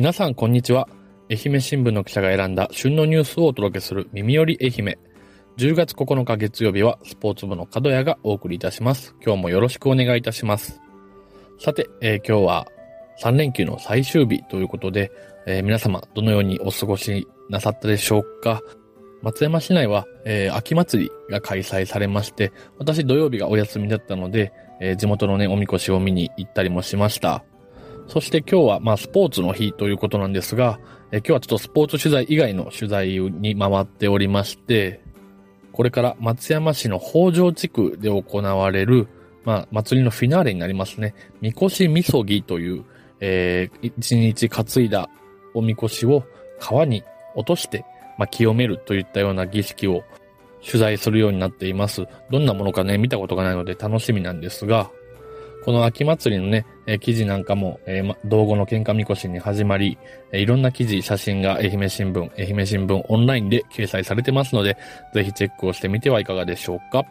[0.00, 0.88] 皆さんこんにちは。
[1.30, 4.96] 愛媛新聞の記者が選んだ旬のニュースをお届けする耳より愛媛。
[5.58, 9.14] 10月9日月曜日はスポーツ部の角谷がお送りいたします。
[9.22, 10.80] 今日もよろしくお願いいたします。
[11.58, 12.66] さて、えー、今日は
[13.22, 15.12] 3連休の最終日ということで、
[15.46, 18.62] えー、皆様どのようにお過ごしなさったでしょうか
[19.20, 27.44] 松山市内は、えー、秋祭りが開催されまして、私土曜日がお休みだったので、えー、地元のね、おみこしを見に行ったりもしました。
[28.06, 30.80] そして今日は、まあ、スポーツの日ということなんですが、
[31.12, 35.00] え、今日はちょっとスポーツ取材以外の取材に回っておりまして、
[35.72, 39.08] これから松山市の北条地区で行われる、
[39.44, 41.14] まあ、祭りのフィナーレになりますね。
[41.40, 42.84] みこしみそぎという、
[43.20, 45.08] えー、一日担いだ
[45.54, 46.24] おみこしを
[46.58, 47.02] 川に
[47.34, 47.84] 落として、
[48.18, 50.02] まあ、清めるといったような儀式を
[50.64, 52.06] 取材するようになっています。
[52.30, 54.90] どんなものかね、見たことがないので楽しみなんですが、
[55.64, 59.98] この秋祭りのね、えー、記事なんかも、えー、道後の喧嘩みこしに始まり、
[60.32, 64.76] えー、いろんな記事、写真が愛媛新聞、愛媛新聞オンラインで掲載されてますので、
[65.14, 67.04] ぜひチェックをしてみてはいかがでしょうか。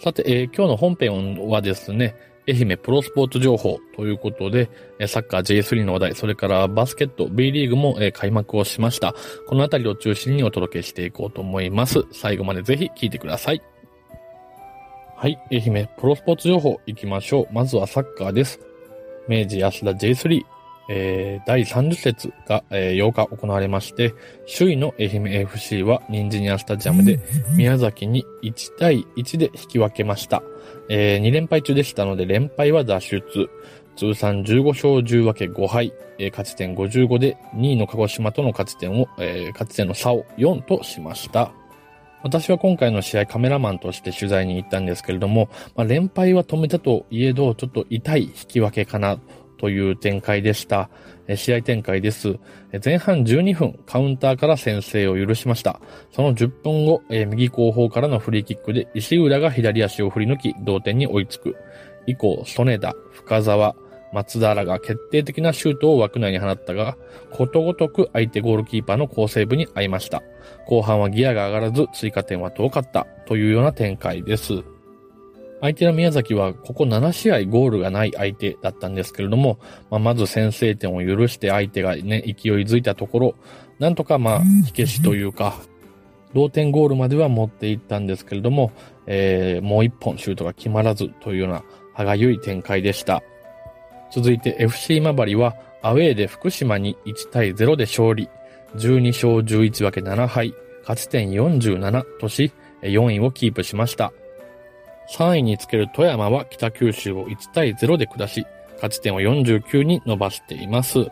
[0.00, 2.14] さて、えー、今日の本編はですね、
[2.48, 4.70] 愛媛プロスポーツ情報ということで、
[5.06, 9.14] サッカー J3 の話題、それからバスケット B リーグも開幕をしました。
[9.46, 12.06] このあたりを中心にお届けしていこうと思います。
[12.10, 13.62] 最後までぜひ聞いてください。
[15.20, 17.52] はい、愛媛プロスポーツ情報行きましょう。
[17.52, 18.60] まずはサッカーです。
[19.26, 20.42] 明治安田 J3、
[20.90, 24.14] えー、第30節が、えー、8日行われまして、
[24.46, 27.18] 首位の愛媛 FC はニンジニアスタジアムで
[27.56, 30.40] 宮崎に1対1で引き分けました。
[30.88, 33.50] えー、2連敗中でしたので、連敗は脱出。
[33.96, 41.50] 通算15勝10分け5敗、えー、勝ち点55で2位の鹿児島との勝ち点を、えー、勝ち点の差を4としました。
[42.22, 49.18] 私は今回の試合カメラマンとして取材に行ったんですけれども、まあ、連敗は止めたといえど、ちょっと痛い引き分けかな
[49.58, 50.90] という展開でした。
[51.36, 52.38] 試合展開です。
[52.82, 55.80] 前半12分、カウンターから先制を許しました。
[56.10, 61.56] その10分後、右後方からのフリーキックで石浦が左足を振り抜き、同点に追いつく。
[62.06, 63.76] 以降、曽根田、深沢、
[64.12, 66.96] 松田らが決定的なシュートを枠内に放ったが、
[67.30, 70.22] ことごとく相手ゴールキーパーの好セーブに遭いました。
[70.66, 74.62] 後半はギアが上がらず追加点は遠かったというような展開です。
[75.60, 79.58] 相手の宮崎はここ7試合ゴールがない相手だったんですけれども、
[79.90, 83.34] まあ、まず先制点を許して相手がね、勢いづいたところ、
[83.78, 85.56] なんとかまあ、火消しというか、
[86.34, 88.72] 同点ゴールまでは持っていったんですけれども、
[89.06, 91.64] えー、もう一本シュートが決まらずというような
[91.94, 93.22] 歯がゆい展開でした。
[94.10, 98.28] 続いて FC 今治はアウェーで福島に1対0で勝利、
[98.76, 102.52] 12勝11分け7敗、勝ち点47とし、
[102.82, 104.12] 4位をキープしました。
[105.10, 111.10] 3位につける富山は北九州を1対0で下し、勝ち点を49に伸ばしています。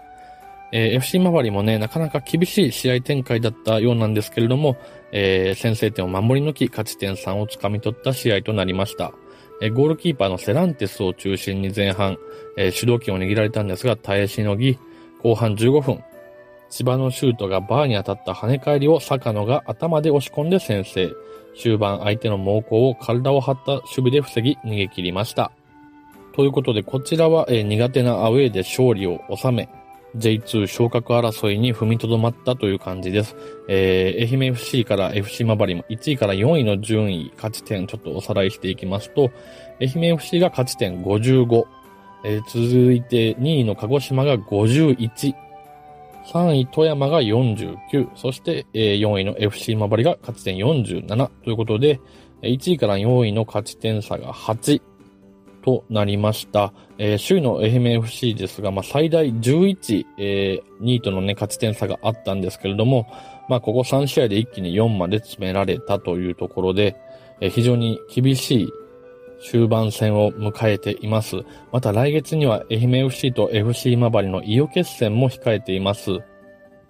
[0.72, 4.76] えー、FC 周りもね、なかなか厳しい試合展開だったようなんですけれども、
[5.12, 9.12] えー、先制点を守り抜き、勝ち点3をつかみ取った試合となりました。
[9.60, 12.18] え、ゴールキーパーのセランテスを中心に前半、
[12.56, 14.78] え主導権を握られたんですが、耐えしのぎ、
[15.22, 16.02] 後半15分、
[16.68, 21.12] 千葉のシュートがバーに当たった跳ね返りを坂野が頭で押し込んで先制。
[21.58, 25.52] 終盤相手の猛攻を体を張った守備で防ぎ逃げ切りました。
[26.34, 29.70] ということで、こちらは、え、苦手なアウェーで勝利を収め、
[30.16, 33.36] J2 昇格争いに踏みとどまったという感じです。
[33.68, 39.30] えー、愛媛 FC から FC マバリも1位から4位の順位、勝ち点ちょっとおさらいしていきますと、
[39.80, 41.64] 愛媛 FC が勝ち点55、
[42.24, 45.34] えー、続いて2位の鹿児島が51、
[46.32, 52.00] 3位富山が49、そして、えー、4位の FC マバリが勝ち点47ということで、
[52.42, 54.82] 1位から4位の勝ち点差が8
[55.66, 56.72] となりました。
[56.96, 63.08] えー、首位の愛媛 FC ですが、まあ、最大11、えー、2位とのね、勝ち点差があったんですけれども、
[63.48, 66.96] まあ、ここ3試合で一気に4まで詰められたというところで、
[67.40, 68.72] えー、非常に厳しい
[69.42, 71.36] 終盤戦を迎えています。
[71.72, 76.20] また来月には愛媛 FC と FC 今治の伊予決戦も控えています。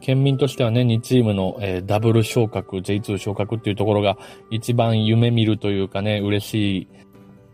[0.01, 4.19] 県民としてはね、2チームの、えー、ダブル昇格、J2 昇格っていうところが
[4.51, 6.89] 一番夢見るというかね、嬉しい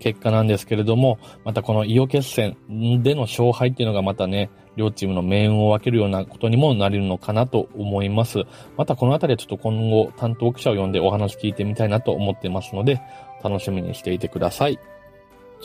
[0.03, 2.57] 結果なんですけれども、またこの伊予決戦
[3.03, 8.43] での勝敗っていうのがまたね、両チームの命運を分けるようなことにもなれるのかなと思います。
[8.77, 13.01] またこのあたりはちょっと今後担当記者を呼んでお話聞いてみたいなと思ってますので、
[13.45, 14.79] 楽しみにしていてください。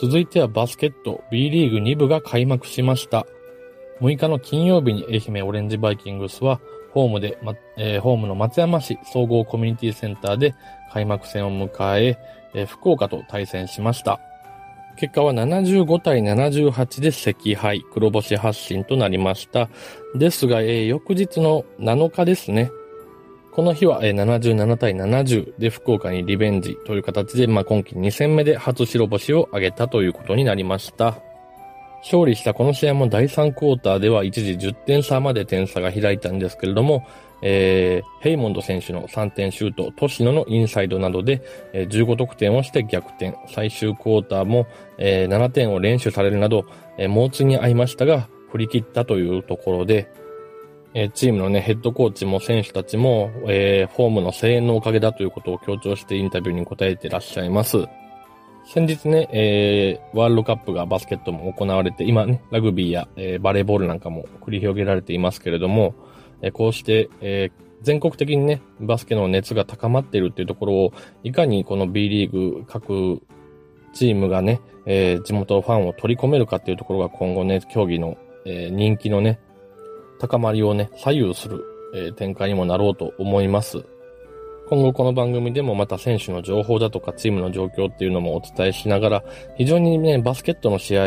[0.00, 3.26] 続いてはバスケット B リーグ2部が開幕しました。
[4.00, 6.60] 6日の金曜日に愛媛オレンジバイキングスは、
[6.92, 10.54] ホームで、ま、えー、ホームの松山市総合コミュニティセンターで
[10.92, 12.18] 開幕戦を迎え、
[12.54, 14.20] えー、福岡と対戦しました。
[14.98, 19.68] 結果は75対78で赤敗、黒星発進となりました。
[20.16, 22.72] ですが、えー、翌日の7日ですね。
[23.52, 31.22] この日は、えー、77対70で福岡にリベンジという形で、まあ、今季2戦目で初白星を挙げたということになりました。
[32.02, 37.06] 勝利したこの試合も第3クォーターでは一時10点差まで点差が開いたんですけれども、
[37.42, 41.42] えー、ヘイモンド選手の3点シュート、トシノのインサイドなどで、
[41.72, 43.36] えー、15得点をして逆転。
[43.48, 44.66] 最終クォーターも、
[44.98, 46.66] えー、7点を連取されるなど、
[46.96, 50.10] えー、猛追に合いましたが、振り切ったというところで、
[50.94, 57.86] えー、チームのね、ヘッドコーチも選手たちも、えー、フォームの声援のおかげだということを強調してインタビューに答えてらっしゃいます。
[58.70, 65.94] 先日ね、えー、ワールドカップがバスケットも行われて、今ね、ラグビーや、えー、バレーボールなんかも繰り広げられていますけれども、
[66.42, 70.92] えー、こうして、えー、全国的にね、バスケの熱が高まっているっていうところを、
[71.24, 73.22] いかにこの B リーグ各
[73.94, 79.40] チームがね、えー、地元ファンを取り込めるかっていうところが今後ね、競技の、えー、人気のね、
[80.18, 83.86] 高まりをね、左右する、えー、展開にもなろうと思います。
[84.70, 89.24] 今後この番組でもまた選手の情報だとかチームの状況っていうのもお伝えしながら、
[89.56, 91.06] 非常にね、バスケットの試合、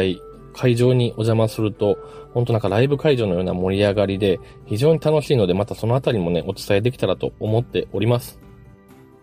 [0.53, 1.97] 会場にお邪魔すると、
[2.33, 8.39] 本当なんかライブ会場のような盛り上がりで、非常に楽しいので、またそのあたりもね、お伝えできたらと思っております。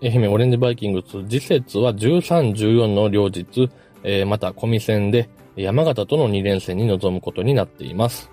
[0.00, 3.68] 愛媛オレンジバイキングス、次節は13、14の両日、
[4.04, 8.30] えー、またコミ戦で山形との2連戦に臨むことになっています。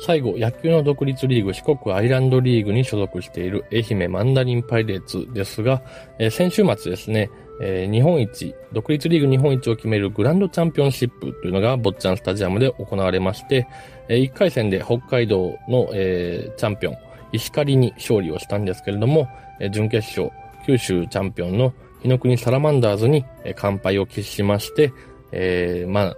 [0.00, 5.82] 最後、野球の独立リーグ四国アイランドリーグに所属している愛媛マンダリンパイレーツですが、
[6.18, 7.30] えー、先週末ですね、
[7.60, 13.68] えー、日本一、独立リーグ日本一を決めるグランドチャンピオンシップというのが坊ちゃんスタジアムで行われまして、
[14.08, 16.96] えー、1回戦で北海道の、えー、チャンピオン、
[17.32, 19.28] 石狩に勝利をしたんですけれども、
[19.60, 20.30] えー、準決勝、
[20.66, 24.92] 九州チャンピオンの日の国サラマンダーズに、えー、完敗を喫しまして、
[25.30, 26.16] えー、まあ、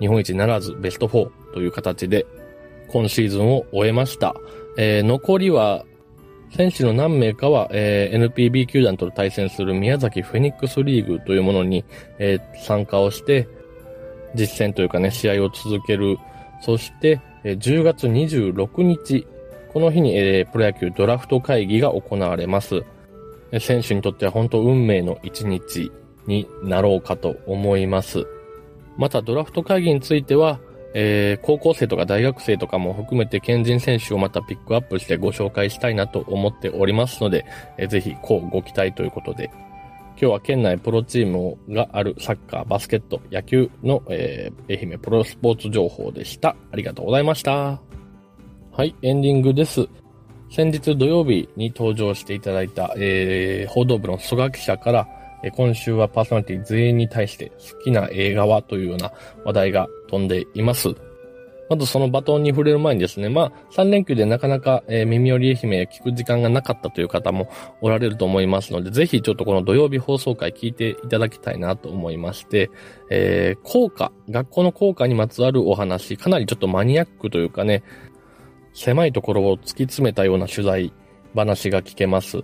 [0.00, 2.26] 日本一ならずベスト4という形で
[2.92, 4.34] 今シーズンを終えました。
[4.76, 5.84] えー、残りは、
[6.50, 11.84] 選手の何名かは、えー、NPB 球団と対戦する宮崎フェニックスリーグというものに、
[12.18, 13.48] えー、参加をして、
[14.34, 16.18] 実戦というかね、試合を続ける。
[16.60, 19.26] そして、えー、10月26日、
[19.72, 22.82] この日に、えー、プロ野球ドラフト会議が行われます。
[23.58, 25.90] 選手にとっては本当運命の一日
[26.26, 28.26] になろうかと思います。
[28.96, 30.60] またドラフト会議については、
[30.94, 37.46] えー、高校生とか大学生とかも含めて県人選手をまたピックアップしてご紹介したいなと思っておりますので、
[37.78, 39.50] えー、ぜひ、こうご期待ということで、
[40.20, 46.54] 今日は県内プロチームがあるサッカー、バスケット、野球の、えー、愛媛プロスポーツ情報でした。
[46.70, 47.80] ありがとうございました。
[48.70, 49.88] はい、エンディングです。
[50.50, 55.08] 先日土曜日に登場していただいた、えー、報道部の曽我記者から、
[55.42, 59.12] え今週はパーソナリティ全員に対して好きな映画はというような
[59.44, 60.94] 話題が飛んでいます。
[61.70, 67.48] まずそのバトンに触れる前にですね、まあ、3連休でなかなか、えー、耳寄り愛媛聞く時間がなかったという方も
[67.80, 72.70] おられると思いますので、ぜひちょっとこの土曜日放送回聞いていただきたいなと思いまして、
[73.08, 77.82] えー、校歌、学校の校歌にまつわるお話、かなりちょっとマニアックというかね、
[78.74, 80.92] 狭いところを突き詰めたような取材
[81.34, 82.42] 話が聞けます。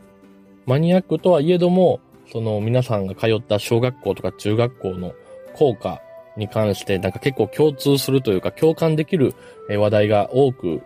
[0.64, 2.00] マニアックとはいえども、
[2.32, 5.12] その皆さんが通った小学校とか中学校の
[5.54, 6.00] 校歌
[6.38, 9.34] に関してなんか結構共通するというか共感できる
[9.68, 10.82] 話題が多く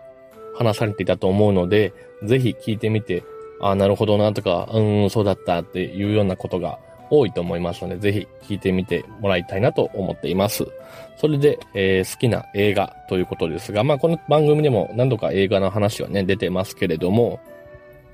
[0.56, 1.92] 話されていたと思うので、
[2.25, 3.23] ぜひ聞いてみて、
[3.61, 6.78] ああ、なるほどなとか、うん、そうだったっていうようなことが
[7.11, 10.66] 多いと思いますので、ぜひ聞いてみてもらいたいなと思っています。
[11.16, 17.40] それで、えー、好きな映画ということですが、まあこの番組でも何度か映画の話はね、出てますけれども、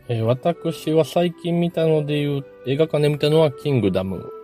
[0.08, 4.37] えー、私は最近見たので言う、映画館で見たのはキングダム。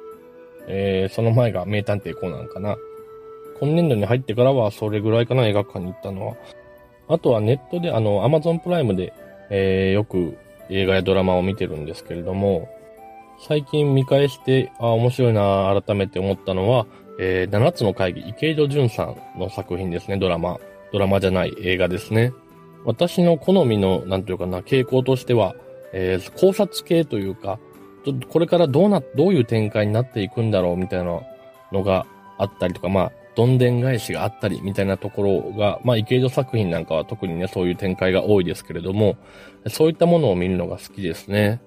[0.68, 2.76] えー、その前が名探偵コナンかな。
[3.61, 6.37] 今年度に入ってからはそれぐらいかな、映画館に行ったのは。
[7.09, 9.12] あとはネットで、あの、アマゾンプライムで、
[9.50, 10.37] えー、よく
[10.71, 12.68] 映画やドラマを見てるんですけれども、
[13.47, 16.87] 最近見返して、あ、面白いな、改めて思ったのは、
[17.18, 20.59] えー、7つの会議、池井戸潤さんの作品ですね、ドラマ。
[20.92, 22.33] ドラマじゃない映画ですね。
[22.85, 25.54] 私の好みの、なんていうかな、傾向としては、
[25.92, 27.59] えー、考察系というか、
[28.28, 31.20] これからどうな、どういう展開になっていくんだろうみたいな
[31.73, 32.06] のが
[32.38, 39.16] あったりとか、まあ、どんでん返しがあったりみたいなところが、まあ、池井戸作品なんかは特にね、そういう展開が多いですけれども、
[39.68, 41.61] そういったものを見るのが好きですね。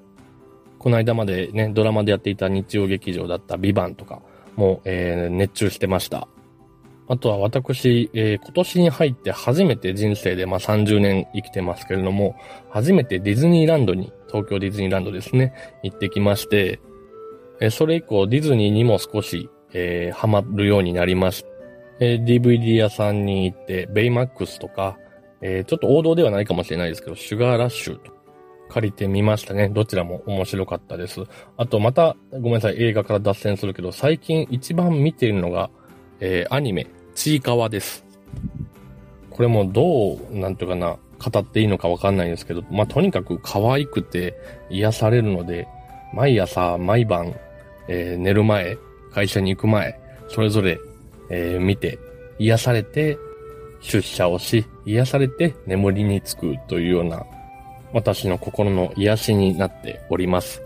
[0.80, 4.22] この間までね、ドラマでやっていた日曜劇場だったビバンとか
[4.56, 6.28] も、えー、熱中してました。
[7.10, 12.36] あとは私、えー、今年に入って初めて人生で、まあ、30年生きてますけれども、
[12.70, 15.54] 初めてディズニーランドに、東京ディズニーランドですね、
[15.84, 16.80] 行ってきまして、
[17.60, 21.50] え、それ以降ディズニーにも少しえー、ハマるようになりました。
[22.00, 24.98] えー、DVD 屋さんに行って、ベイマックスとか、
[25.42, 28.12] えー、ちょっと王道ではないかもしれないですけど、シュガーラッシュと
[28.70, 29.70] 借りてみましたね。
[29.70, 31.24] どちらも面白かったです。
[31.58, 35.70] あとまた、ごめんなさい、映画から脱線するけど、最近一番見ているのが、
[36.20, 38.06] えー、アニメ、ちいかわです。
[39.30, 44.36] これもどう、なんていうかな、語っていいのかわかんないんですけど、まあ、とにかく可愛くて
[44.70, 45.68] 癒されるので、
[46.14, 47.36] 毎朝、毎晩、
[47.88, 48.78] えー、寝る前、
[49.14, 50.80] 会社に行く前、それぞれ、
[51.30, 52.00] えー、見て、
[52.40, 53.18] 癒されて、
[53.82, 57.26] 出社をし、癒されて眠りにつくというような
[57.94, 60.62] 私の心の癒しになっております。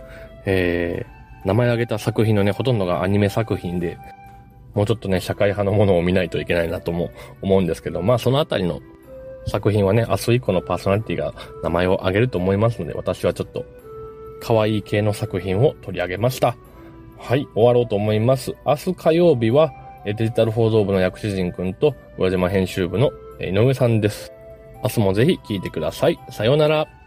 [0.46, 3.98] えー、名前挙げた作品のね、ほとんどがアニメ作品で、
[4.74, 8.79] もうちょっとね、社会派のものを見ないといけないなとも思うんですけど、まあそのあたりの
[9.48, 11.34] 作品はね、明日以降のパーソナリティが
[11.64, 13.66] 名前を挙げると思いますので、私はちょっと
[14.42, 16.56] 可愛い系の作品を取り上げました。
[17.18, 18.54] はい、終わろうと思います。
[18.66, 19.72] 明日火曜日は、
[20.06, 24.32] デジタル報道部の薬師陣くんと、上島編集部の井上さんです。
[24.84, 26.20] 明日もぜひ聴いてください。
[26.30, 27.00] さようなら。